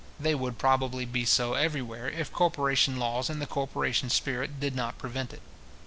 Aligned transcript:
They 0.19 0.33
would 0.33 0.57
probably 0.57 1.05
be 1.05 1.25
so 1.25 1.53
everywhere, 1.53 2.09
if 2.09 2.33
corporation 2.33 2.97
laws 2.97 3.29
and 3.29 3.39
the 3.39 3.45
corporation 3.45 4.09
spirit 4.09 4.59
did 4.59 4.75
not 4.75 4.97
prevent 4.97 5.31
it. 5.31 5.43